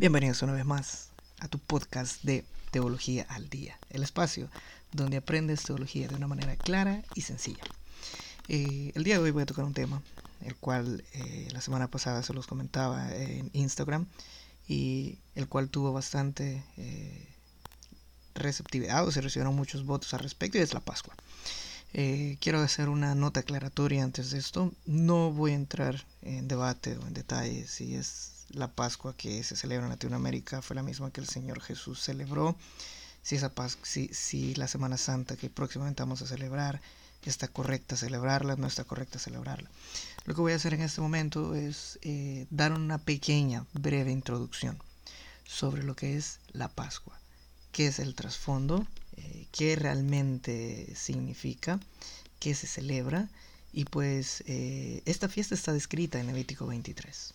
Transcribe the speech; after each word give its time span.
Bienvenidos 0.00 0.40
una 0.40 0.54
vez 0.54 0.64
más 0.64 1.10
a 1.40 1.48
tu 1.48 1.58
podcast 1.58 2.22
de 2.22 2.42
Teología 2.70 3.26
al 3.28 3.50
Día, 3.50 3.78
el 3.90 4.02
espacio 4.02 4.48
donde 4.92 5.18
aprendes 5.18 5.62
teología 5.62 6.08
de 6.08 6.14
una 6.14 6.26
manera 6.26 6.56
clara 6.56 7.02
y 7.14 7.20
sencilla. 7.20 7.62
Eh, 8.48 8.92
el 8.94 9.04
día 9.04 9.16
de 9.16 9.24
hoy 9.24 9.30
voy 9.30 9.42
a 9.42 9.46
tocar 9.46 9.66
un 9.66 9.74
tema, 9.74 10.00
el 10.40 10.56
cual 10.56 11.04
eh, 11.12 11.48
la 11.52 11.60
semana 11.60 11.88
pasada 11.88 12.22
se 12.22 12.32
los 12.32 12.46
comentaba 12.46 13.14
en 13.14 13.50
Instagram 13.52 14.06
y 14.66 15.18
el 15.34 15.48
cual 15.48 15.68
tuvo 15.68 15.92
bastante 15.92 16.64
eh, 16.78 17.28
receptividad 18.34 19.06
o 19.06 19.12
se 19.12 19.20
recibieron 19.20 19.54
muchos 19.54 19.84
votos 19.84 20.14
al 20.14 20.20
respecto 20.20 20.56
y 20.56 20.62
es 20.62 20.72
la 20.72 20.80
Pascua. 20.80 21.14
quiero 21.92 22.60
hacer 22.60 22.88
una 22.88 23.14
nota 23.14 23.40
aclaratoria 23.40 24.02
antes 24.02 24.30
de 24.30 24.38
esto. 24.38 24.72
No 24.86 25.30
voy 25.30 25.50
a 25.50 25.56
entrar 25.56 26.06
en 26.22 26.48
debate 26.48 26.96
o 26.96 27.06
en 27.06 27.12
detalles 27.12 27.70
si 27.70 27.96
es 27.96 28.39
la 28.50 28.68
Pascua 28.68 29.16
que 29.16 29.42
se 29.42 29.56
celebra 29.56 29.86
en 29.86 29.90
Latinoamérica 29.90 30.62
fue 30.62 30.76
la 30.76 30.82
misma 30.82 31.10
que 31.10 31.20
el 31.20 31.28
Señor 31.28 31.60
Jesús 31.60 32.00
celebró, 32.00 32.56
si, 33.22 33.36
esa 33.36 33.52
si, 33.82 34.08
si 34.08 34.54
la 34.54 34.68
Semana 34.68 34.96
Santa 34.96 35.36
que 35.36 35.50
próximamente 35.50 36.02
vamos 36.02 36.22
a 36.22 36.26
celebrar 36.26 36.80
está 37.28 37.48
correcta 37.48 37.96
celebrarla, 37.96 38.56
no 38.56 38.66
está 38.66 38.84
correcta 38.84 39.18
celebrarla. 39.18 39.68
Lo 40.24 40.34
que 40.34 40.40
voy 40.40 40.52
a 40.52 40.56
hacer 40.56 40.74
en 40.74 40.82
este 40.82 41.00
momento 41.00 41.54
es 41.54 41.98
eh, 42.02 42.46
dar 42.50 42.72
una 42.72 42.98
pequeña, 42.98 43.66
breve 43.74 44.10
introducción 44.10 44.78
sobre 45.44 45.82
lo 45.82 45.94
que 45.96 46.16
es 46.16 46.38
la 46.52 46.68
Pascua, 46.68 47.18
qué 47.72 47.88
es 47.88 47.98
el 47.98 48.14
trasfondo, 48.14 48.86
eh, 49.16 49.46
qué 49.52 49.76
realmente 49.76 50.92
significa, 50.96 51.78
qué 52.38 52.54
se 52.54 52.66
celebra, 52.66 53.28
y 53.72 53.84
pues 53.84 54.42
eh, 54.46 55.02
esta 55.04 55.28
fiesta 55.28 55.54
está 55.54 55.72
descrita 55.72 56.18
en 56.18 56.26
Levítico 56.26 56.66
23. 56.66 57.34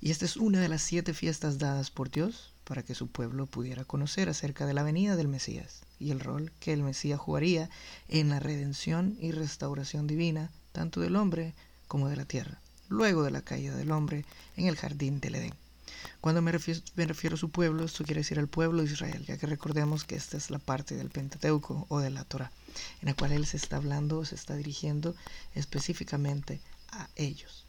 Y 0.00 0.10
esta 0.10 0.24
es 0.24 0.36
una 0.36 0.60
de 0.60 0.68
las 0.68 0.82
siete 0.82 1.14
fiestas 1.14 1.58
dadas 1.58 1.90
por 1.90 2.10
Dios 2.10 2.52
para 2.64 2.82
que 2.82 2.94
su 2.94 3.06
pueblo 3.06 3.46
pudiera 3.46 3.84
conocer 3.84 4.28
acerca 4.28 4.66
de 4.66 4.74
la 4.74 4.82
venida 4.82 5.16
del 5.16 5.28
Mesías 5.28 5.82
y 5.98 6.10
el 6.10 6.20
rol 6.20 6.52
que 6.60 6.72
el 6.72 6.82
Mesías 6.82 7.20
jugaría 7.20 7.70
en 8.08 8.28
la 8.28 8.40
redención 8.40 9.16
y 9.20 9.30
restauración 9.30 10.06
divina 10.06 10.50
tanto 10.72 11.00
del 11.00 11.16
hombre 11.16 11.54
como 11.88 12.08
de 12.08 12.16
la 12.16 12.24
tierra, 12.24 12.60
luego 12.88 13.22
de 13.22 13.30
la 13.30 13.42
caída 13.42 13.76
del 13.76 13.92
hombre 13.92 14.24
en 14.56 14.66
el 14.66 14.76
jardín 14.76 15.20
del 15.20 15.36
Edén. 15.36 15.54
Cuando 16.20 16.42
me 16.42 16.52
refiero, 16.52 16.80
me 16.96 17.06
refiero, 17.06 17.36
a 17.36 17.38
su 17.38 17.50
pueblo, 17.50 17.84
esto 17.84 18.04
quiere 18.04 18.20
decir 18.20 18.38
al 18.38 18.48
pueblo 18.48 18.82
de 18.82 18.92
Israel, 18.92 19.24
ya 19.24 19.38
que 19.38 19.46
recordemos 19.46 20.04
que 20.04 20.16
esta 20.16 20.36
es 20.36 20.50
la 20.50 20.58
parte 20.58 20.96
del 20.96 21.10
Pentateuco 21.10 21.86
o 21.88 22.00
de 22.00 22.10
la 22.10 22.24
Torah, 22.24 22.50
en 23.00 23.06
la 23.06 23.14
cual 23.14 23.32
él 23.32 23.46
se 23.46 23.56
está 23.56 23.76
hablando, 23.76 24.24
se 24.24 24.34
está 24.34 24.56
dirigiendo 24.56 25.14
específicamente 25.54 26.60
a 26.90 27.08
ellos. 27.16 27.65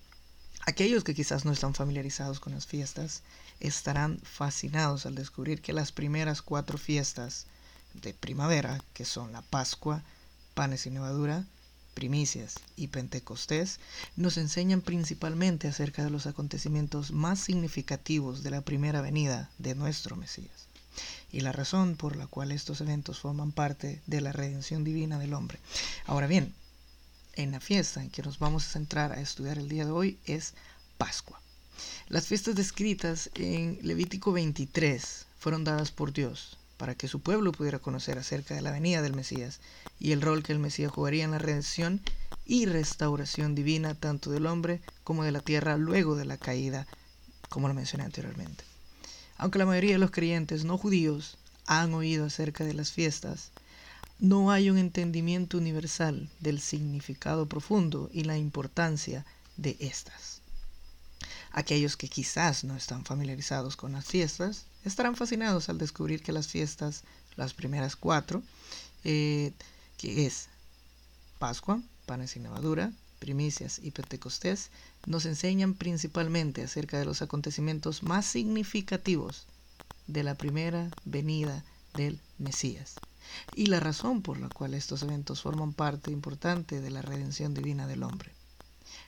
Aquellos 0.68 1.06
que 1.06 1.16
quizás 1.16 1.46
no 1.46 1.54
están 1.54 1.74
familiarizados 1.74 2.42
con 2.42 2.54
las 2.54 2.68
fiestas 2.68 3.24
estarán 3.62 4.20
fascinados 4.20 5.06
al 5.06 5.16
descubrir 5.16 5.62
que 5.62 5.72
las 5.72 5.94
primeras 5.94 6.42
cuatro 6.42 6.78
fiestas 6.78 7.46
de 7.94 8.14
primavera, 8.14 8.84
que 8.94 9.06
son 9.06 9.32
la 9.32 9.42
Pascua, 9.44 10.04
panes 10.56 10.86
y 10.86 10.90
levadura, 10.90 11.46
primicias 11.94 12.56
y 12.76 12.88
Pentecostés, 12.88 13.80
nos 14.18 14.36
enseñan 14.36 14.82
principalmente 14.82 15.70
acerca 15.70 16.04
de 16.04 16.10
los 16.10 16.28
acontecimientos 16.28 17.12
más 17.14 17.40
significativos 17.40 18.44
de 18.44 18.52
la 18.52 18.60
primera 18.60 19.00
venida 19.00 19.50
de 19.60 19.74
nuestro 19.74 20.18
Mesías 20.18 20.68
y 21.32 21.40
la 21.40 21.54
razón 21.54 21.96
por 21.96 22.18
la 22.18 22.28
cual 22.28 22.52
estos 22.52 22.82
eventos 22.82 23.20
forman 23.22 23.54
parte 23.54 24.02
de 24.06 24.20
la 24.20 24.34
redención 24.34 24.84
divina 24.84 25.18
del 25.18 25.34
hombre. 25.34 25.60
Ahora 26.08 26.28
bien, 26.28 26.54
en 27.38 27.52
la 27.52 27.60
fiesta 27.60 28.02
en 28.02 28.10
que 28.10 28.24
nos 28.24 28.40
vamos 28.40 28.66
a 28.66 28.72
centrar 28.72 29.12
a 29.12 29.22
estudiar 29.22 29.58
el 29.60 29.70
día 29.70 29.86
de 29.86 29.92
hoy 29.92 30.18
es 30.26 30.56
Pascua. 30.98 31.40
Las 32.10 32.26
fiestas 32.26 32.56
descritas 32.56 33.30
en 33.36 33.80
Levítico 33.84 34.32
23 34.32 35.28
fueron 35.38 35.64
dadas 35.64 35.92
por 35.92 36.12
Dios 36.12 36.58
para 36.78 36.96
que 36.96 37.08
su 37.08 37.22
pueblo 37.22 37.52
pudiera 37.52 37.80
conocer 37.80 38.18
acerca 38.18 38.56
de 38.56 38.62
la 38.62 38.72
venida 38.72 39.02
del 39.04 39.16
Mesías 39.16 39.60
y 40.00 40.12
el 40.12 40.22
rol 40.22 40.42
que 40.42 40.52
el 40.52 40.60
Mesías 40.60 40.92
jugaría 40.92 41.24
en 41.26 41.32
la 41.32 41.38
redención 41.38 42.02
y 42.46 42.66
restauración 42.66 43.54
divina 43.54 43.94
tanto 43.94 44.32
del 44.32 44.48
hombre 44.48 44.82
como 45.04 45.24
de 45.24 45.32
la 45.32 45.42
tierra 45.42 45.78
luego 45.78 46.16
de 46.16 46.26
la 46.26 46.38
caída, 46.38 46.88
como 47.50 47.68
lo 47.68 47.76
mencioné 47.76 48.04
anteriormente. 48.04 48.64
Aunque 49.38 49.60
la 49.60 49.66
mayoría 49.68 49.94
de 49.94 50.00
los 50.00 50.12
creyentes 50.12 50.66
no 50.66 50.78
judíos 50.78 51.38
han 51.68 51.94
oído 51.94 52.26
acerca 52.26 52.64
de 52.64 52.74
las 52.74 52.92
fiestas, 52.92 53.52
no 54.20 54.50
hay 54.50 54.72
un 54.72 54.78
entendimiento 54.80 55.58
universal 55.58 56.30
del 56.40 56.60
significado 56.60 57.48
profundo 57.48 58.10
y 58.12 58.24
la 58.24 58.38
importancia 58.38 59.26
de 59.58 59.78
estas. 59.80 60.42
Aquellos 61.52 61.98
que 61.98 62.10
quizás 62.10 62.64
no 62.64 62.76
están 62.76 63.06
familiarizados 63.06 63.76
con 63.76 63.94
las 63.94 64.06
fiestas 64.06 64.66
estarán 64.84 65.16
fascinados 65.16 65.70
al 65.70 65.78
descubrir 65.78 66.24
que 66.24 66.32
las 66.32 66.48
fiestas, 66.48 67.04
las 67.36 67.54
primeras 67.54 67.96
cuatro, 67.96 68.42
eh, 69.04 69.54
que 69.98 70.26
es 70.26 70.50
Pascua, 71.38 71.82
panes 72.08 72.32
sin 72.32 72.44
levadura, 72.44 72.92
primicias 73.20 73.80
y 73.84 73.92
Pentecostés, 73.92 74.72
nos 75.06 75.26
enseñan 75.26 75.76
principalmente 75.76 76.64
acerca 76.64 76.98
de 76.98 77.06
los 77.06 77.22
acontecimientos 77.22 78.02
más 78.02 78.26
significativos 78.26 79.46
de 80.08 80.24
la 80.24 80.36
primera 80.36 80.90
venida 81.06 81.64
del 81.94 82.20
Mesías 82.40 82.96
y 83.56 83.68
la 83.68 83.80
razón 83.80 84.22
por 84.22 84.40
la 84.40 84.50
cual 84.50 84.74
estos 84.74 85.04
eventos 85.04 85.42
forman 85.42 85.74
parte 85.74 86.12
importante 86.12 86.82
de 86.82 86.90
la 86.90 87.02
redención 87.02 87.54
divina 87.54 87.88
del 87.88 88.04
hombre. 88.04 88.32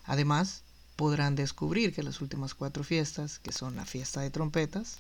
Además, 0.06 0.64
podrán 0.96 1.36
descubrir 1.36 1.94
que 1.94 2.04
las 2.04 2.20
últimas 2.22 2.54
cuatro 2.54 2.84
fiestas, 2.84 3.40
que 3.40 3.54
son 3.54 3.76
la 3.76 3.86
fiesta 3.86 4.22
de 4.22 4.30
trompetas, 4.30 4.98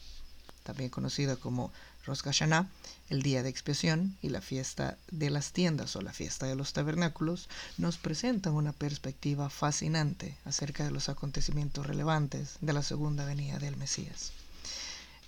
también 0.63 0.90
conocida 0.90 1.35
como 1.35 1.72
Rosh 2.06 2.22
Hashanah, 2.22 2.69
el 3.09 3.22
día 3.22 3.44
de 3.44 3.50
expiación, 3.50 4.18
y 4.22 4.29
la 4.29 4.40
fiesta 4.40 4.97
de 5.12 5.29
las 5.29 5.52
tiendas 5.52 5.96
o 5.96 6.02
la 6.02 6.13
fiesta 6.13 6.46
de 6.46 6.56
los 6.56 6.74
tabernáculos, 6.74 7.50
nos 7.78 7.97
presentan 7.97 8.53
una 8.53 8.72
perspectiva 8.72 9.50
fascinante 9.50 10.38
acerca 10.46 10.85
de 10.85 10.91
los 10.91 11.09
acontecimientos 11.09 11.85
relevantes 11.85 12.58
de 12.62 12.74
la 12.74 12.84
segunda 12.84 13.25
venida 13.25 13.59
del 13.59 13.78
Mesías. 13.78 14.31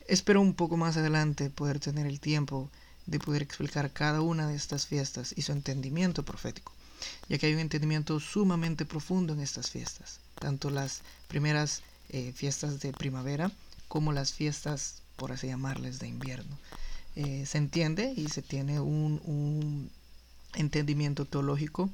Espero 0.07 0.41
un 0.41 0.53
poco 0.53 0.78
más 0.78 0.97
adelante 0.97 1.50
poder 1.50 1.80
tener 1.80 2.06
el 2.06 2.19
tiempo 2.19 2.69
de 3.12 3.20
poder 3.20 3.42
explicar 3.42 3.92
cada 3.92 4.22
una 4.22 4.48
de 4.48 4.56
estas 4.56 4.88
fiestas 4.88 5.34
y 5.36 5.42
su 5.42 5.52
entendimiento 5.52 6.24
profético, 6.24 6.72
ya 7.28 7.38
que 7.38 7.48
hay 7.48 7.54
un 7.54 7.60
entendimiento 7.60 8.20
sumamente 8.22 8.86
profundo 8.86 9.34
en 9.34 9.42
estas 9.42 9.70
fiestas, 9.70 10.22
tanto 10.40 10.70
las 10.70 11.02
primeras 11.28 11.84
eh, 12.10 12.32
fiestas 12.34 12.80
de 12.80 12.94
primavera 12.94 13.52
como 13.90 14.14
las 14.14 14.32
fiestas, 14.32 15.02
por 15.18 15.34
así 15.34 15.48
llamarles, 15.48 16.00
de 16.00 16.08
invierno. 16.08 16.58
Eh, 17.18 17.46
se 17.46 17.58
entiende 17.58 18.14
y 18.16 18.30
se 18.30 18.42
tiene 18.42 18.80
un, 18.80 19.22
un 19.26 19.92
entendimiento 20.54 21.26
teológico 21.26 21.90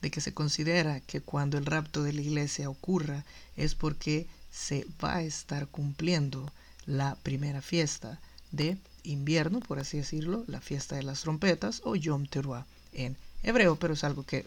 de 0.00 0.10
que 0.10 0.22
se 0.22 0.32
considera 0.32 1.00
que 1.00 1.20
cuando 1.20 1.58
el 1.58 1.66
rapto 1.66 2.02
de 2.02 2.14
la 2.14 2.22
iglesia 2.22 2.70
ocurra 2.70 3.26
es 3.56 3.74
porque 3.74 4.26
se 4.50 4.86
va 5.04 5.16
a 5.16 5.22
estar 5.22 5.68
cumpliendo 5.68 6.50
la 6.86 7.16
primera 7.16 7.60
fiesta 7.60 8.18
de 8.50 8.78
invierno, 9.04 9.60
por 9.60 9.78
así 9.78 9.98
decirlo, 9.98 10.44
la 10.46 10.60
fiesta 10.60 10.96
de 10.96 11.02
las 11.02 11.22
trompetas 11.22 11.80
o 11.84 11.96
Yom 11.96 12.26
Teruah 12.26 12.66
en 12.92 13.16
hebreo, 13.42 13.76
pero 13.76 13.94
es 13.94 14.04
algo 14.04 14.24
que 14.24 14.46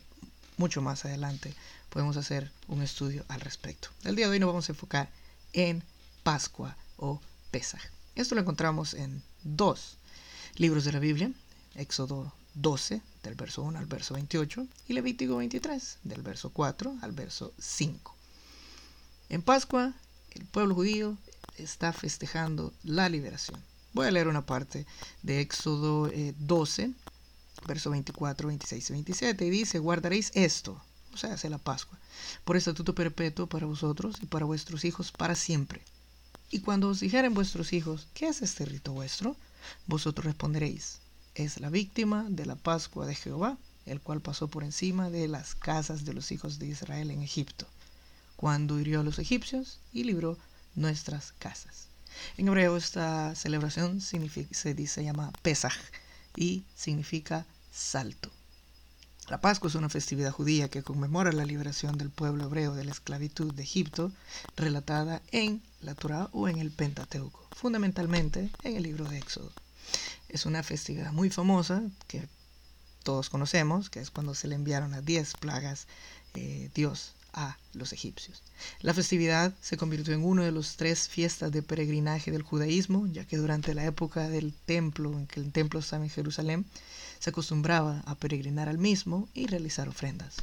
mucho 0.57 0.81
más 0.81 1.05
adelante 1.05 1.53
podemos 1.89 2.17
hacer 2.17 2.51
un 2.67 2.81
estudio 2.81 3.25
al 3.27 3.41
respecto. 3.41 3.89
El 4.03 4.15
día 4.15 4.27
de 4.27 4.33
hoy 4.33 4.39
nos 4.39 4.47
vamos 4.47 4.69
a 4.69 4.71
enfocar 4.71 5.09
en 5.53 5.83
Pascua 6.23 6.75
o 6.97 7.21
Pesaj. 7.51 7.81
Esto 8.15 8.35
lo 8.35 8.41
encontramos 8.41 8.94
en 8.94 9.21
dos 9.44 9.97
libros 10.55 10.85
de 10.85 10.94
la 10.94 10.99
Biblia, 10.99 11.31
Éxodo 11.75 12.33
12, 12.55 13.01
del 13.23 13.35
verso 13.35 13.61
1 13.63 13.77
al 13.77 13.85
verso 13.85 14.13
28, 14.13 14.67
y 14.88 14.94
Levítico 14.94 15.38
23, 15.38 15.97
del 16.03 16.21
verso 16.21 16.49
4 16.51 16.97
al 17.01 17.11
verso 17.11 17.53
5. 17.59 18.15
En 19.29 19.41
Pascua, 19.41 19.94
el 20.31 20.45
pueblo 20.45 20.75
judío 20.75 21.17
está 21.57 21.91
festejando 21.91 22.73
la 22.83 23.09
liberación 23.09 23.62
Voy 23.95 24.07
a 24.07 24.12
leer 24.12 24.27
una 24.27 24.45
parte 24.45 24.86
de 25.24 25.39
Éxodo 25.39 26.12
12, 26.38 26.83
eh, 26.83 26.94
verso 27.65 27.92
24, 27.92 28.50
26 28.50 28.89
y 28.89 28.92
27, 28.92 29.45
y 29.45 29.50
dice, 29.50 29.80
guardaréis 29.80 30.31
esto, 30.33 30.81
o 31.13 31.18
sea, 31.18 31.36
hace 31.36 31.50
la 31.50 31.59
Pascua, 31.59 31.97
por 32.44 32.57
estatuto 32.57 32.94
perpetuo 32.94 33.47
para 33.47 33.65
vosotros 33.65 34.18
y 34.21 34.25
para 34.25 34.44
vuestros 34.44 34.83
hijos 34.83 35.13
para 35.13 35.33
siempre. 35.33 35.81
Y 36.51 36.59
cuando 36.59 36.89
os 36.89 37.00
dijeren 37.00 37.33
vuestros 37.33 37.71
hijos, 37.71 38.09
¿qué 38.13 38.27
es 38.27 38.42
este 38.42 38.65
rito 38.65 38.92
vuestro? 38.92 39.38
Vosotros 39.88 40.25
responderéis, 40.25 41.00
es 41.33 41.62
la 41.62 41.69
víctima 41.69 42.25
de 42.27 42.45
la 42.45 42.57
Pascua 42.57 43.06
de 43.06 43.15
Jehová, 43.15 43.57
el 43.86 44.01
cual 44.01 44.19
pasó 44.19 44.50
por 44.50 44.65
encima 44.65 45.09
de 45.09 45.30
las 45.30 45.56
casas 45.56 46.03
de 46.03 46.13
los 46.13 46.33
hijos 46.33 46.59
de 46.59 46.68
Israel 46.68 47.12
en 47.12 47.21
Egipto, 47.21 47.65
cuando 48.36 48.77
hirió 48.77 49.00
a 49.00 49.03
los 49.03 49.19
egipcios 49.19 49.80
y 49.94 50.03
libró 50.03 50.38
nuestras 50.75 51.31
casas. 51.31 51.94
En 52.38 52.47
hebreo 52.47 52.77
esta 52.77 53.35
celebración 53.35 54.01
se 54.01 54.73
dice 54.73 55.03
llama 55.03 55.31
Pesach 55.41 55.73
y 56.35 56.63
significa 56.75 57.45
salto. 57.71 58.31
La 59.27 59.41
Pascua 59.41 59.69
es 59.69 59.75
una 59.75 59.89
festividad 59.89 60.31
judía 60.31 60.69
que 60.69 60.83
conmemora 60.83 61.31
la 61.31 61.45
liberación 61.45 61.97
del 61.97 62.12
pueblo 62.12 62.45
hebreo 62.45 62.75
de 62.75 62.85
la 62.85 62.91
esclavitud 62.91 63.53
de 63.56 63.63
Egipto, 63.63 64.12
relatada 64.56 65.21
en 65.31 65.63
la 65.81 65.95
Torah 65.95 66.29
o 66.31 66.47
en 66.47 66.59
el 66.59 66.69
Pentateuco, 66.71 67.47
fundamentalmente 67.56 68.51
en 68.61 68.75
el 68.75 68.83
libro 68.83 69.06
de 69.06 69.18
Éxodo. 69.18 69.51
Es 70.29 70.45
una 70.45 70.61
festividad 70.61 71.11
muy 71.11 71.31
famosa 71.31 71.81
que 72.07 72.27
todos 73.01 73.31
conocemos, 73.31 73.89
que 73.89 74.00
es 74.00 74.11
cuando 74.11 74.35
se 74.35 74.47
le 74.47 74.56
enviaron 74.56 74.91
las 74.91 75.03
diez 75.03 75.33
plagas 75.33 75.88
eh, 76.35 76.69
Dios 76.75 77.13
a 77.35 77.57
los 77.73 77.93
egipcios. 77.93 78.41
La 78.79 78.93
festividad 78.93 79.53
se 79.61 79.77
convirtió 79.77 80.13
en 80.13 80.23
uno 80.23 80.43
de 80.43 80.51
los 80.51 80.77
tres 80.77 81.07
fiestas 81.09 81.51
de 81.51 81.61
peregrinaje 81.61 82.31
del 82.31 82.41
judaísmo, 82.41 83.05
ya 83.07 83.25
que 83.25 83.37
durante 83.37 83.75
la 83.75 83.85
época 83.85 84.29
del 84.29 84.53
templo, 84.53 85.11
en 85.11 85.27
que 85.27 85.41
el 85.41 85.51
templo 85.51 85.79
estaba 85.79 86.05
en 86.05 86.09
Jerusalén, 86.09 86.65
se 87.19 87.29
acostumbraba 87.29 88.01
a 88.05 88.15
peregrinar 88.15 88.69
al 88.69 88.77
mismo 88.77 89.27
y 89.33 89.47
realizar 89.47 89.89
ofrendas. 89.89 90.37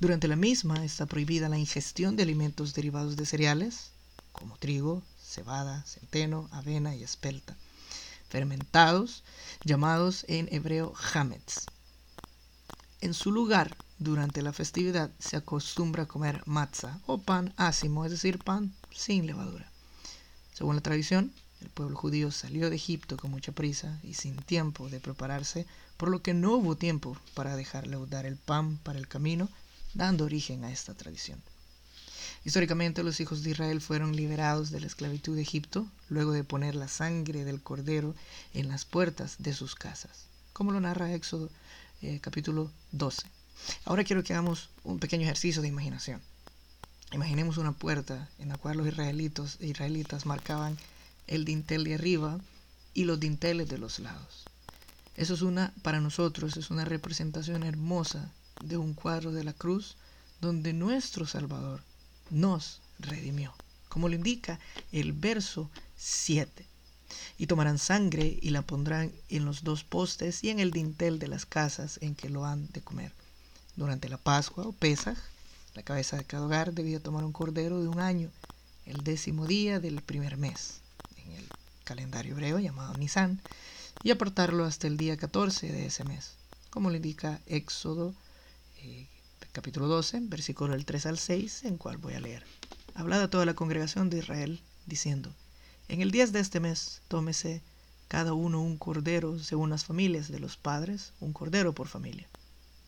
Durante 0.00 0.28
la 0.28 0.36
misma 0.36 0.84
está 0.84 1.06
prohibida 1.06 1.48
la 1.48 1.58
ingestión 1.58 2.16
de 2.16 2.22
alimentos 2.22 2.72
derivados 2.72 3.16
de 3.16 3.26
cereales, 3.26 3.90
como 4.32 4.56
trigo, 4.56 5.02
cebada, 5.20 5.84
centeno, 5.86 6.48
avena 6.52 6.94
y 6.94 7.02
espelta, 7.02 7.56
fermentados, 8.28 9.24
llamados 9.64 10.24
en 10.28 10.48
hebreo 10.52 10.94
hametz. 11.12 11.66
En 13.00 13.14
su 13.14 13.32
lugar, 13.32 13.76
durante 13.98 14.42
la 14.42 14.52
festividad 14.52 15.10
se 15.18 15.36
acostumbra 15.36 16.04
a 16.04 16.06
comer 16.06 16.42
matzah 16.46 17.00
o 17.06 17.18
pan 17.18 17.52
ácimo, 17.56 18.04
es 18.04 18.12
decir, 18.12 18.38
pan 18.38 18.72
sin 18.90 19.26
levadura. 19.26 19.70
Según 20.54 20.76
la 20.76 20.82
tradición, 20.82 21.32
el 21.60 21.70
pueblo 21.70 21.96
judío 21.96 22.30
salió 22.30 22.70
de 22.70 22.76
Egipto 22.76 23.16
con 23.16 23.32
mucha 23.32 23.50
prisa 23.50 23.98
y 24.04 24.14
sin 24.14 24.36
tiempo 24.36 24.88
de 24.88 25.00
prepararse, 25.00 25.66
por 25.96 26.10
lo 26.10 26.22
que 26.22 26.32
no 26.32 26.54
hubo 26.54 26.76
tiempo 26.76 27.16
para 27.34 27.56
dejar 27.56 27.88
leudar 27.88 28.26
el 28.26 28.36
pan 28.36 28.76
para 28.78 28.98
el 28.98 29.08
camino, 29.08 29.48
dando 29.94 30.24
origen 30.24 30.64
a 30.64 30.70
esta 30.70 30.94
tradición. 30.94 31.42
Históricamente 32.44 33.02
los 33.02 33.18
hijos 33.18 33.42
de 33.42 33.50
Israel 33.50 33.80
fueron 33.80 34.14
liberados 34.14 34.70
de 34.70 34.80
la 34.80 34.86
esclavitud 34.86 35.34
de 35.34 35.42
Egipto 35.42 35.88
luego 36.08 36.30
de 36.30 36.44
poner 36.44 36.76
la 36.76 36.86
sangre 36.86 37.44
del 37.44 37.60
cordero 37.60 38.14
en 38.54 38.68
las 38.68 38.84
puertas 38.84 39.36
de 39.40 39.54
sus 39.54 39.74
casas, 39.74 40.26
como 40.52 40.70
lo 40.70 40.80
narra 40.80 41.12
Éxodo 41.12 41.50
eh, 42.00 42.20
capítulo 42.20 42.70
12. 42.92 43.37
Ahora 43.84 44.04
quiero 44.04 44.22
que 44.22 44.32
hagamos 44.32 44.70
un 44.84 44.98
pequeño 44.98 45.24
ejercicio 45.24 45.62
de 45.62 45.68
imaginación. 45.68 46.20
Imaginemos 47.12 47.56
una 47.56 47.72
puerta 47.72 48.28
en 48.38 48.50
la 48.50 48.58
cual 48.58 48.76
los 48.76 48.86
israelitos, 48.86 49.56
israelitas 49.60 50.26
marcaban 50.26 50.76
el 51.26 51.44
dintel 51.44 51.84
de 51.84 51.94
arriba 51.94 52.38
y 52.94 53.04
los 53.04 53.18
dinteles 53.18 53.68
de 53.68 53.78
los 53.78 53.98
lados. 53.98 54.44
Eso 55.16 55.34
es 55.34 55.42
una, 55.42 55.72
para 55.82 56.00
nosotros, 56.00 56.56
es 56.56 56.70
una 56.70 56.84
representación 56.84 57.62
hermosa 57.62 58.30
de 58.62 58.76
un 58.76 58.94
cuadro 58.94 59.32
de 59.32 59.44
la 59.44 59.52
cruz 59.52 59.96
donde 60.40 60.72
nuestro 60.72 61.26
Salvador 61.26 61.82
nos 62.30 62.80
redimió, 62.98 63.54
como 63.88 64.08
lo 64.08 64.14
indica 64.14 64.60
el 64.92 65.12
verso 65.12 65.70
7. 65.96 66.66
Y 67.38 67.46
tomarán 67.46 67.78
sangre 67.78 68.38
y 68.40 68.50
la 68.50 68.62
pondrán 68.62 69.12
en 69.28 69.44
los 69.44 69.64
dos 69.64 69.82
postes 69.82 70.44
y 70.44 70.50
en 70.50 70.60
el 70.60 70.70
dintel 70.70 71.18
de 71.18 71.28
las 71.28 71.46
casas 71.46 71.98
en 72.02 72.14
que 72.14 72.28
lo 72.28 72.44
han 72.44 72.68
de 72.72 72.82
comer. 72.82 73.12
Durante 73.78 74.08
la 74.08 74.16
Pascua 74.16 74.64
o 74.64 74.72
Pesaj, 74.72 75.16
la 75.76 75.84
cabeza 75.84 76.16
de 76.16 76.24
cada 76.24 76.46
hogar 76.46 76.72
debía 76.72 76.98
tomar 76.98 77.22
un 77.22 77.30
cordero 77.30 77.80
de 77.80 77.86
un 77.86 78.00
año, 78.00 78.28
el 78.86 79.04
décimo 79.04 79.46
día 79.46 79.78
del 79.78 80.02
primer 80.02 80.36
mes 80.36 80.80
calendario 81.84 82.32
hebreo 82.32 82.58
llamado 82.58 82.96
Nisan, 82.98 83.40
y 84.02 84.10
apartarlo 84.10 84.64
hasta 84.64 84.88
el 84.88 84.96
día 84.96 85.16
14 85.16 85.70
de 85.70 85.86
ese 85.86 86.02
mes, 86.02 86.32
como 86.70 86.90
lo 86.90 86.96
indica 86.96 87.40
Éxodo 87.46 88.14
eh, 88.82 89.06
capítulo 89.52 89.86
12, 89.86 90.22
versículo 90.24 90.72
del 90.72 90.84
3 90.84 91.06
al 91.06 91.18
6, 91.18 91.64
en 91.64 91.76
cual 91.76 91.98
voy 91.98 92.14
a 92.14 92.20
leer. 92.20 92.42
Hablad 92.96 93.22
a 93.22 93.30
toda 93.30 93.46
la 93.46 93.54
congregación 93.54 94.10
de 94.10 94.18
Israel, 94.18 94.60
diciendo, 94.86 95.32
en 95.86 96.00
el 96.00 96.10
10 96.10 96.32
de 96.32 96.40
este 96.40 96.58
mes 96.58 97.00
tómese 97.06 97.62
cada 98.08 98.32
uno 98.32 98.60
un 98.60 98.76
cordero 98.76 99.38
según 99.38 99.70
las 99.70 99.84
familias 99.84 100.32
de 100.32 100.40
los 100.40 100.56
padres, 100.56 101.12
un 101.20 101.32
cordero 101.32 101.74
por 101.74 101.86
familia. 101.86 102.26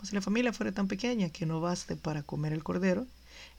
Si 0.05 0.15
la 0.15 0.23
familia 0.23 0.53
fuera 0.53 0.73
tan 0.73 0.89
pequeña 0.89 1.31
que 1.31 1.47
no 1.47 1.61
baste 1.61 1.97
para 1.97 2.23
comer 2.23 2.53
el 2.53 2.65
cordero, 2.65 3.07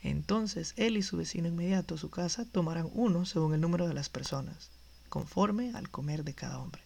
entonces 0.02 0.74
él 0.78 0.98
y 0.98 1.04
su 1.04 1.18
vecino 1.18 1.48
inmediato 1.48 1.96
a 1.96 1.98
su 1.98 2.10
casa 2.10 2.46
tomarán 2.46 2.90
uno 2.94 3.26
según 3.26 3.54
el 3.54 3.62
número 3.62 3.88
de 3.88 3.94
las 3.94 4.10
personas 4.10 4.72
conforme 5.12 5.74
al 5.76 5.90
comer 5.90 6.24
de 6.24 6.34
cada 6.34 6.58
hombre. 6.58 6.82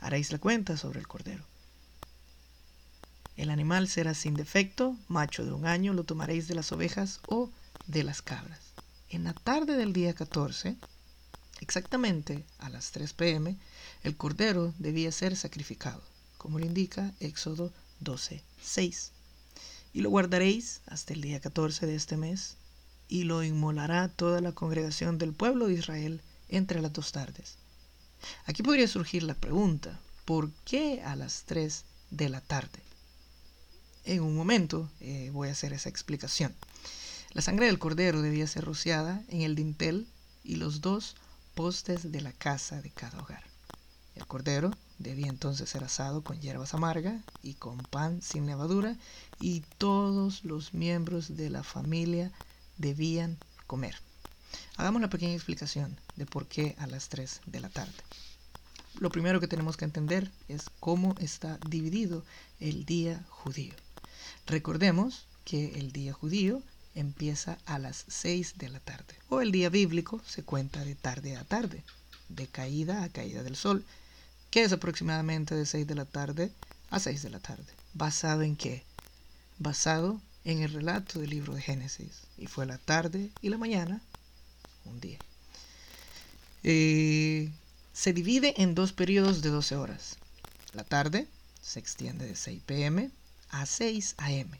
Haréis 0.00 0.30
la 0.30 0.38
cuenta 0.38 0.76
sobre 0.76 1.00
el 1.00 1.08
cordero. 1.08 1.42
El 3.36 3.48
animal 3.48 3.88
será 3.88 4.12
sin 4.12 4.34
defecto, 4.34 4.96
macho 5.08 5.46
de 5.46 5.52
un 5.52 5.64
año, 5.64 5.94
lo 5.94 6.04
tomaréis 6.04 6.46
de 6.46 6.54
las 6.54 6.70
ovejas 6.72 7.20
o 7.26 7.50
de 7.86 8.04
las 8.04 8.20
cabras. 8.20 8.60
En 9.08 9.24
la 9.24 9.32
tarde 9.32 9.78
del 9.78 9.94
día 9.94 10.12
14, 10.14 10.76
exactamente 11.60 12.44
a 12.58 12.68
las 12.68 12.90
3 12.90 13.14
pm, 13.14 13.56
el 14.02 14.16
cordero 14.16 14.74
debía 14.78 15.10
ser 15.10 15.34
sacrificado, 15.34 16.02
como 16.36 16.58
lo 16.58 16.66
indica 16.66 17.14
Éxodo 17.18 17.72
12, 18.00 18.42
6. 18.62 19.12
Y 19.92 20.00
lo 20.00 20.10
guardaréis 20.10 20.80
hasta 20.86 21.12
el 21.12 21.20
día 21.20 21.40
14 21.40 21.86
de 21.86 21.94
este 21.94 22.16
mes, 22.16 22.56
y 23.08 23.24
lo 23.24 23.42
inmolará 23.42 24.08
toda 24.08 24.40
la 24.40 24.52
congregación 24.52 25.18
del 25.18 25.32
pueblo 25.32 25.66
de 25.66 25.74
Israel 25.74 26.20
entre 26.48 26.80
las 26.80 26.92
dos 26.92 27.12
tardes. 27.12 27.56
Aquí 28.46 28.62
podría 28.62 28.88
surgir 28.88 29.22
la 29.22 29.34
pregunta, 29.34 29.98
¿por 30.24 30.50
qué 30.64 31.02
a 31.02 31.16
las 31.16 31.44
3 31.46 31.84
de 32.10 32.28
la 32.28 32.40
tarde? 32.40 32.82
En 34.04 34.22
un 34.22 34.36
momento 34.36 34.90
eh, 35.00 35.30
voy 35.32 35.48
a 35.48 35.52
hacer 35.52 35.72
esa 35.72 35.88
explicación. 35.88 36.54
La 37.32 37.42
sangre 37.42 37.66
del 37.66 37.78
cordero 37.78 38.22
debía 38.22 38.46
ser 38.46 38.64
rociada 38.64 39.22
en 39.28 39.42
el 39.42 39.54
dintel 39.54 40.06
y 40.44 40.56
los 40.56 40.80
dos 40.80 41.16
postes 41.54 42.10
de 42.10 42.20
la 42.20 42.32
casa 42.32 42.80
de 42.80 42.90
cada 42.90 43.20
hogar. 43.20 43.44
El 44.14 44.26
cordero 44.26 44.70
debía 44.98 45.28
entonces 45.28 45.68
ser 45.68 45.84
asado 45.84 46.22
con 46.22 46.40
hierbas 46.40 46.74
amargas 46.74 47.22
y 47.42 47.54
con 47.54 47.78
pan 47.78 48.20
sin 48.22 48.46
levadura 48.46 48.96
y 49.40 49.60
todos 49.78 50.44
los 50.44 50.74
miembros 50.74 51.36
de 51.36 51.50
la 51.50 51.62
familia 51.62 52.32
debían 52.76 53.38
comer. 53.66 53.96
Hagamos 54.76 54.98
una 54.98 55.10
pequeña 55.10 55.34
explicación 55.34 55.96
de 56.16 56.26
por 56.26 56.46
qué 56.46 56.74
a 56.78 56.86
las 56.86 57.08
3 57.08 57.42
de 57.46 57.60
la 57.60 57.68
tarde. 57.68 57.92
Lo 58.98 59.10
primero 59.10 59.40
que 59.40 59.48
tenemos 59.48 59.76
que 59.76 59.84
entender 59.84 60.30
es 60.48 60.70
cómo 60.80 61.14
está 61.20 61.58
dividido 61.68 62.24
el 62.58 62.84
día 62.84 63.24
judío. 63.28 63.74
Recordemos 64.46 65.26
que 65.44 65.78
el 65.78 65.92
día 65.92 66.12
judío 66.12 66.62
empieza 66.94 67.58
a 67.66 67.78
las 67.78 68.04
6 68.08 68.54
de 68.58 68.70
la 68.70 68.80
tarde, 68.80 69.14
o 69.28 69.40
el 69.40 69.52
día 69.52 69.68
bíblico 69.68 70.20
se 70.26 70.42
cuenta 70.42 70.84
de 70.84 70.96
tarde 70.96 71.36
a 71.36 71.44
tarde, 71.44 71.84
de 72.28 72.48
caída 72.48 73.04
a 73.04 73.08
caída 73.08 73.42
del 73.42 73.56
sol, 73.56 73.84
que 74.50 74.62
es 74.62 74.72
aproximadamente 74.72 75.54
de 75.54 75.66
6 75.66 75.86
de 75.86 75.94
la 75.94 76.04
tarde 76.04 76.52
a 76.90 76.98
6 76.98 77.22
de 77.22 77.30
la 77.30 77.40
tarde. 77.40 77.72
¿Basado 77.94 78.42
en 78.42 78.56
qué? 78.56 78.84
Basado 79.58 80.20
en 80.44 80.62
el 80.62 80.72
relato 80.72 81.20
del 81.20 81.30
libro 81.30 81.54
de 81.54 81.62
Génesis. 81.62 82.22
Y 82.36 82.46
fue 82.46 82.66
la 82.66 82.78
tarde 82.78 83.30
y 83.42 83.48
la 83.48 83.58
mañana 83.58 84.00
un 84.84 85.00
día. 85.00 85.18
Eh, 86.62 87.50
se 87.92 88.12
divide 88.12 88.54
en 88.62 88.74
dos 88.74 88.92
periodos 88.92 89.42
de 89.42 89.50
12 89.50 89.76
horas. 89.76 90.16
La 90.72 90.84
tarde 90.84 91.26
se 91.60 91.78
extiende 91.78 92.26
de 92.26 92.36
6 92.36 92.62
pm 92.64 93.10
a 93.50 93.66
6 93.66 94.14
am. 94.18 94.50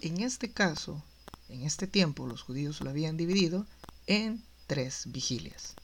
En 0.00 0.20
este 0.20 0.50
caso, 0.50 1.02
en 1.48 1.62
este 1.62 1.86
tiempo, 1.86 2.26
los 2.26 2.42
judíos 2.42 2.80
lo 2.80 2.90
habían 2.90 3.16
dividido 3.16 3.66
en 4.06 4.42
tres 4.66 5.04
vigilias. 5.06 5.74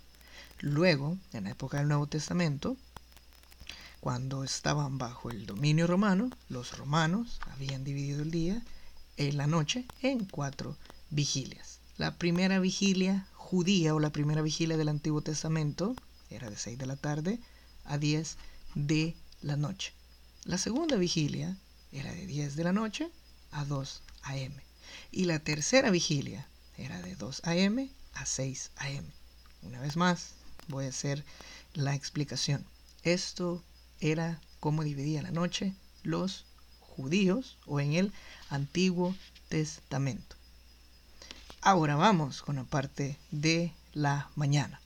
Luego, 0.61 1.18
en 1.33 1.45
la 1.45 1.50
época 1.50 1.78
del 1.78 1.88
Nuevo 1.88 2.07
Testamento, 2.07 2.76
cuando 4.00 4.45
estaban 4.45 4.99
bajo 4.99 5.31
el 5.31 5.47
dominio 5.47 5.87
romano, 5.87 6.31
los 6.49 6.76
romanos 6.78 7.40
habían 7.52 7.85
dividido 7.85 8.23
el 8.23 8.31
día 8.31 8.62
en 9.17 9.37
la 9.37 9.47
noche 9.47 9.87
en 10.02 10.25
cuatro 10.25 10.76
vigilias. 11.11 11.81
La 11.97 12.17
primera 12.17 12.61
vigilia 12.61 13.26
judía 13.35 13.95
o 13.95 14.00
la 14.00 14.11
primera 14.11 14.40
vigilia 14.43 14.76
del 14.76 14.88
Antiguo 14.88 15.21
Testamento 15.21 15.97
era 16.31 16.49
de 16.49 16.57
6 16.57 16.78
de 16.78 16.87
la 16.87 16.97
tarde 16.97 17.40
a 17.85 17.99
10 17.99 18.37
de 18.75 19.17
la 19.43 19.57
noche. 19.57 19.93
La 20.45 20.59
segunda 20.59 20.97
vigilia 20.97 21.57
era 21.90 22.12
de 22.12 22.26
10 22.26 22.55
de 22.55 22.64
la 22.64 22.73
noche 22.73 23.11
a 23.50 23.64
2 23.64 24.02
a.m. 24.23 24.55
Y 25.11 25.25
la 25.25 25.40
tercera 25.40 25.90
vigilia 25.90 26.47
era 26.76 27.02
de 27.02 27.17
2 27.17 27.40
a.m. 27.45 27.90
a 28.14 28.26
6 28.26 28.71
a.m. 28.76 29.09
Una 29.62 29.81
vez 29.81 29.97
más, 29.97 30.35
voy 30.69 30.85
a 30.85 30.90
hacer 30.90 31.25
la 31.75 31.95
explicación. 31.95 32.64
Esto 33.02 33.62
era 34.00 34.40
cómo 34.61 34.85
dividía 34.85 35.23
la 35.23 35.31
noche 35.31 35.75
los 36.02 36.45
judíos 36.81 37.59
o 37.67 37.81
en 37.81 37.95
el 37.95 38.12
Antiguo 38.50 39.14
Testamento. 39.49 40.37
Ahora 41.61 41.97
vamos 41.97 42.43
con 42.43 42.57
la 42.57 42.64
parte 42.64 43.19
de 43.31 43.73
la 43.93 44.31
mañana. 44.37 44.81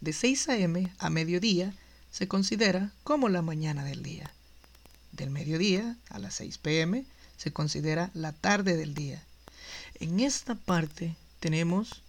De 0.00 0.12
6 0.12 0.48
a.m. 0.48 0.92
a 0.98 1.10
mediodía 1.10 1.74
se 2.10 2.26
considera 2.26 2.92
como 3.04 3.28
la 3.28 3.42
mañana 3.42 3.84
del 3.84 4.02
día. 4.02 4.32
Del 5.12 5.30
mediodía 5.30 5.96
a 6.08 6.18
las 6.18 6.34
6 6.34 6.58
p.m. 6.58 7.04
se 7.36 7.52
considera 7.52 8.10
la 8.14 8.32
tarde 8.32 8.76
del 8.76 8.94
día. 8.94 9.22
En 9.94 10.20
esta 10.20 10.54
parte 10.54 11.16
tenemos 11.40 12.02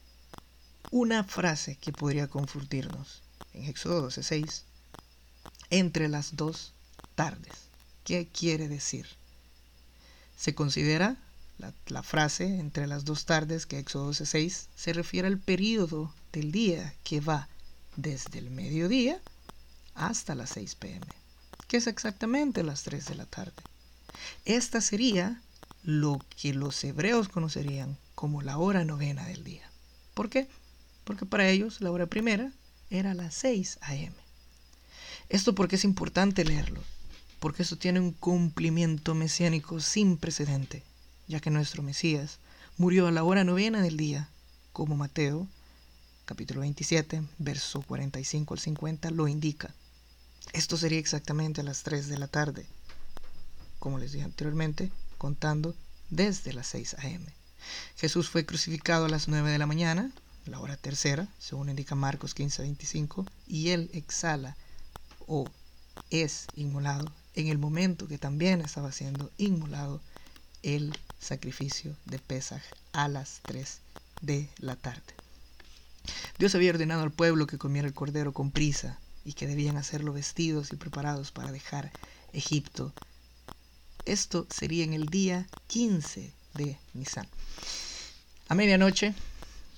una 0.91 1.23
frase 1.23 1.75
que 1.75 1.91
podría 1.91 2.27
confundirnos. 2.27 3.21
En 3.53 3.65
Éxodo 3.65 4.09
12:6, 4.09 4.63
entre 5.71 6.07
las 6.07 6.35
dos 6.35 6.73
tardes. 7.15 7.53
¿Qué 8.03 8.27
quiere 8.27 8.67
decir? 8.67 9.07
Se 10.37 10.53
considera 10.53 11.17
la, 11.87 12.03
frase 12.03 12.59
entre 12.59 12.87
las 12.87 13.05
dos 13.05 13.25
tardes 13.25 13.65
que 13.65 13.79
Éxodo 13.79 14.11
12:6 14.11 14.67
se 14.75 14.93
refiere 14.93 15.27
al 15.27 15.37
periodo 15.37 16.13
del 16.33 16.51
día 16.51 16.93
que 17.03 17.19
va 17.19 17.47
desde 17.95 18.39
el 18.39 18.49
mediodía 18.49 19.19
hasta 19.93 20.35
las 20.35 20.51
6 20.51 20.75
pm, 20.75 21.05
que 21.67 21.77
es 21.77 21.87
exactamente 21.87 22.63
las 22.63 22.83
3 22.83 23.05
de 23.05 23.15
la 23.15 23.25
tarde. 23.25 23.61
Esta 24.45 24.81
sería 24.81 25.41
lo 25.83 26.19
que 26.41 26.53
los 26.53 26.83
hebreos 26.83 27.29
conocerían 27.29 27.97
como 28.15 28.41
la 28.41 28.57
hora 28.57 28.83
novena 28.83 29.25
del 29.25 29.43
día. 29.43 29.69
¿Por 30.13 30.29
qué? 30.29 30.47
Porque 31.03 31.25
para 31.25 31.47
ellos 31.47 31.81
la 31.81 31.91
hora 31.91 32.07
primera 32.07 32.51
era 32.89 33.13
las 33.13 33.35
6 33.35 33.79
am. 33.81 34.13
Esto 35.31 35.55
porque 35.55 35.77
es 35.77 35.85
importante 35.85 36.43
leerlo, 36.43 36.81
porque 37.39 37.63
esto 37.63 37.77
tiene 37.77 38.01
un 38.01 38.11
cumplimiento 38.11 39.15
mesiánico 39.15 39.79
sin 39.79 40.17
precedente, 40.17 40.83
ya 41.29 41.39
que 41.39 41.49
nuestro 41.49 41.83
Mesías 41.83 42.39
murió 42.75 43.07
a 43.07 43.11
la 43.11 43.23
hora 43.23 43.45
novena 43.45 43.81
del 43.81 43.95
día, 43.95 44.27
como 44.73 44.97
Mateo 44.97 45.47
capítulo 46.25 46.59
27, 46.59 47.23
verso 47.37 47.81
45 47.81 48.53
al 48.55 48.59
50 48.59 49.11
lo 49.11 49.29
indica. 49.29 49.73
Esto 50.51 50.75
sería 50.75 50.99
exactamente 50.99 51.61
a 51.61 51.63
las 51.63 51.83
3 51.83 52.09
de 52.09 52.17
la 52.17 52.27
tarde, 52.27 52.65
como 53.79 53.99
les 53.99 54.11
dije 54.11 54.25
anteriormente, 54.25 54.91
contando 55.17 55.73
desde 56.09 56.51
las 56.51 56.67
6 56.67 56.95
a.m. 56.95 57.25
Jesús 57.95 58.29
fue 58.29 58.45
crucificado 58.45 59.05
a 59.05 59.09
las 59.09 59.29
9 59.29 59.49
de 59.49 59.59
la 59.59 59.65
mañana, 59.65 60.11
la 60.45 60.59
hora 60.59 60.75
tercera, 60.75 61.29
según 61.39 61.69
indica 61.69 61.95
Marcos 61.95 62.33
15, 62.33 62.63
25, 62.63 63.25
y 63.47 63.69
él 63.69 63.89
exhala 63.93 64.57
o 65.33 65.47
es 66.09 66.47
inmolado 66.57 67.09
en 67.35 67.47
el 67.47 67.57
momento 67.57 68.05
que 68.09 68.17
también 68.17 68.59
estaba 68.59 68.91
siendo 68.91 69.31
inmolado 69.37 70.01
el 70.61 70.93
sacrificio 71.21 71.95
de 72.05 72.19
Pesaj 72.19 72.61
a 72.91 73.07
las 73.07 73.39
3 73.43 73.79
de 74.21 74.49
la 74.57 74.75
tarde. 74.75 75.13
Dios 76.37 76.53
había 76.53 76.71
ordenado 76.71 77.03
al 77.03 77.11
pueblo 77.11 77.47
que 77.47 77.57
comiera 77.57 77.87
el 77.87 77.93
cordero 77.93 78.33
con 78.33 78.51
prisa 78.51 78.99
y 79.23 79.31
que 79.31 79.47
debían 79.47 79.77
hacerlo 79.77 80.11
vestidos 80.11 80.73
y 80.73 80.75
preparados 80.75 81.31
para 81.31 81.53
dejar 81.53 81.93
Egipto. 82.33 82.91
Esto 84.03 84.47
sería 84.49 84.83
en 84.83 84.93
el 84.93 85.05
día 85.05 85.47
15 85.67 86.33
de 86.55 86.77
Nisan. 86.93 87.27
A 88.49 88.55
medianoche, 88.55 89.13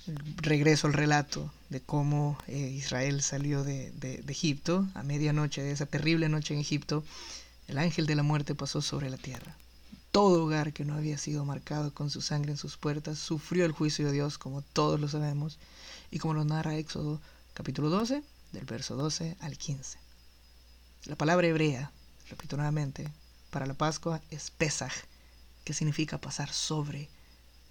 regreso 0.06 0.86
al 0.86 0.92
relato 0.92 1.52
de 1.70 1.80
cómo 1.80 2.38
eh, 2.46 2.58
Israel 2.58 3.22
salió 3.22 3.64
de, 3.64 3.92
Egipto. 4.28 4.86
A 4.94 5.02
medianoche 5.02 5.62
de 5.62 5.72
esa 5.72 5.86
terrible 5.86 6.28
noche 6.28 6.54
en 6.54 6.60
Egipto, 6.60 7.04
el 7.68 7.78
ángel 7.78 8.06
de 8.06 8.14
la 8.14 8.22
muerte 8.22 8.54
pasó 8.54 8.82
sobre 8.82 9.10
la 9.10 9.16
tierra. 9.16 9.56
Todo 10.12 10.44
hogar 10.44 10.72
que 10.72 10.84
no 10.84 10.94
había 10.94 11.18
sido 11.18 11.44
marcado 11.44 11.92
con 11.92 12.10
su 12.10 12.20
sangre 12.20 12.52
en 12.52 12.56
sus 12.56 12.76
puertas 12.76 13.18
sufrió 13.18 13.64
el 13.64 13.72
juicio 13.72 14.06
de 14.06 14.12
Dios, 14.12 14.38
como 14.38 14.62
todos 14.62 15.00
lo 15.00 15.08
sabemos, 15.08 15.58
y 16.10 16.18
como 16.18 16.34
lo 16.34 16.44
narra 16.44 16.76
Éxodo 16.76 17.20
capítulo 17.54 17.90
12, 17.90 18.22
del 18.52 18.64
verso 18.64 18.94
12 18.94 19.36
al 19.40 19.58
15. 19.58 19.98
La 21.06 21.16
palabra 21.16 21.46
hebrea, 21.46 21.90
repito 22.28 22.56
nuevamente, 22.56 23.08
para 23.50 23.66
la 23.66 23.74
Pascua 23.74 24.20
es 24.30 24.50
Pesaj, 24.50 24.92
que 25.64 25.74
significa 25.74 26.18
pasar 26.18 26.52
sobre, 26.52 27.08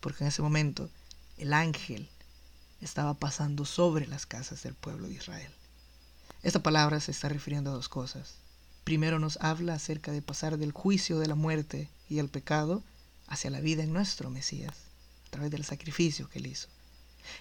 porque 0.02 0.24
en 0.24 0.28
ese 0.28 0.42
momento 0.42 0.90
el 1.38 1.54
ángel 1.54 2.10
estaba 2.84 3.14
pasando 3.14 3.66
sobre 3.66 4.08
las 4.08 4.26
casas 4.26 4.64
del 4.64 4.74
pueblo 4.74 5.08
de 5.08 5.16
Israel. 5.16 5.52
Esta 6.42 6.62
palabra 6.62 7.00
se 7.00 7.12
está 7.12 7.30
refiriendo 7.30 7.72
a 7.72 7.74
dos 7.74 7.90
cosas. 7.90 8.36
Primero 8.84 9.20
nos 9.20 9.38
habla 9.42 9.76
acerca 9.76 10.12
de 10.12 10.22
pasar 10.22 10.58
del 10.58 10.74
juicio 10.74 11.20
de 11.20 11.28
la 11.28 11.36
muerte 11.36 11.90
y 12.10 12.20
el 12.20 12.30
pecado 12.30 12.84
hacia 13.28 13.50
la 13.50 13.62
vida 13.62 13.84
en 13.84 13.94
nuestro 13.94 14.30
Mesías, 14.30 14.76
a 15.28 15.30
través 15.30 15.52
del 15.52 15.64
sacrificio 15.64 16.30
que 16.30 16.40
él 16.40 16.48
hizo. 16.48 16.68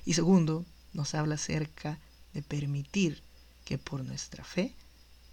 Y 0.04 0.14
segundo, 0.14 0.64
nos 0.92 1.14
habla 1.14 1.34
acerca 1.34 1.98
de 2.32 2.42
permitir 2.42 3.22
que 3.64 3.78
por 3.78 4.04
nuestra 4.04 4.44
fe 4.44 4.74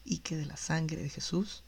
y 0.04 0.20
que 0.20 0.36
de 0.36 0.46
la 0.46 0.58
sangre 0.58 1.02
de 1.02 1.10
Jesús 1.10 1.64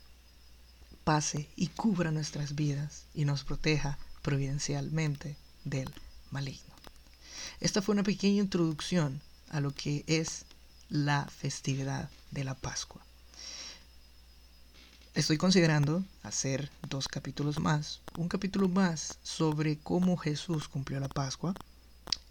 pase 1.04 1.50
y 1.56 1.68
cubra 1.68 2.12
nuestras 2.12 2.56
vidas 2.56 3.06
y 3.14 3.26
nos 3.26 3.44
proteja 3.44 3.98
providencialmente 4.22 5.38
del 5.64 5.94
maligno. 6.32 6.71
Esta 7.60 7.82
fue 7.82 7.94
una 7.94 8.04
pequeña 8.04 8.42
introducción 8.42 9.22
a 9.50 9.60
lo 9.60 9.72
que 9.74 10.04
es 10.08 10.46
la 10.90 11.26
festividad 11.26 12.10
de 12.32 12.44
la 12.44 12.56
Pascua. 12.56 13.02
Estoy 15.14 15.38
considerando 15.38 16.04
hacer 16.24 16.70
dos 16.90 17.08
capítulos 17.08 17.60
más, 17.60 18.00
un 18.16 18.30
capítulo 18.30 18.70
más 18.70 19.20
sobre 19.24 19.78
cómo 19.78 20.16
Jesús 20.16 20.70
cumplió 20.70 21.00
la 21.02 21.10
Pascua 21.10 21.56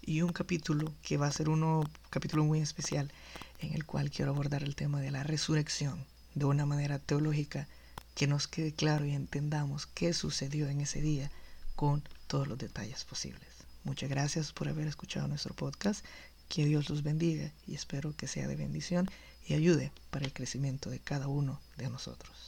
y 0.01 0.23
un 0.23 0.33
capítulo 0.33 0.91
que 1.03 1.17
va 1.17 1.27
a 1.27 1.31
ser 1.31 1.49
un 1.49 1.87
capítulo 2.09 2.43
muy 2.43 2.59
especial 2.59 3.11
en 3.59 3.73
el 3.73 3.85
cual 3.85 4.09
quiero 4.09 4.31
abordar 4.31 4.63
el 4.63 4.75
tema 4.75 4.99
de 4.99 5.11
la 5.11 5.23
resurrección 5.23 6.05
de 6.33 6.45
una 6.45 6.65
manera 6.65 6.97
teológica 6.97 7.67
que 8.15 8.25
nos 8.25 8.47
quede 8.47 8.73
claro 8.73 9.05
y 9.05 9.11
entendamos 9.11 9.85
qué 9.85 10.13
sucedió 10.13 10.67
en 10.67 10.81
ese 10.81 11.01
día 11.01 11.29
con 11.75 12.03
todos 12.27 12.47
los 12.47 12.57
detalles 12.57 13.03
posibles. 13.05 13.50
Muchas 13.83 14.09
gracias 14.09 14.53
por 14.53 14.67
haber 14.69 14.87
escuchado 14.87 15.27
nuestro 15.27 15.53
podcast. 15.53 16.05
Que 16.49 16.65
Dios 16.65 16.89
los 16.89 17.03
bendiga 17.03 17.51
y 17.65 17.75
espero 17.75 18.15
que 18.15 18.27
sea 18.27 18.47
de 18.47 18.55
bendición 18.55 19.09
y 19.47 19.53
ayude 19.53 19.91
para 20.09 20.25
el 20.25 20.33
crecimiento 20.33 20.89
de 20.89 20.99
cada 20.99 21.27
uno 21.27 21.59
de 21.77 21.89
nosotros. 21.89 22.41